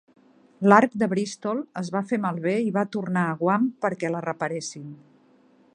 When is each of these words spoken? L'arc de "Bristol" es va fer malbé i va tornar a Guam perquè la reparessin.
L'arc 0.71 0.95
de 1.01 1.09
"Bristol" 1.11 1.59
es 1.81 1.91
va 1.97 2.01
fer 2.13 2.19
malbé 2.23 2.55
i 2.69 2.73
va 2.79 2.87
tornar 2.97 3.27
a 3.27 3.35
Guam 3.43 3.67
perquè 3.85 4.13
la 4.15 4.25
reparessin. 4.31 4.89